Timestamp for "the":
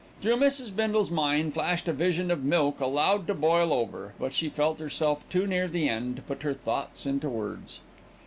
5.67-5.87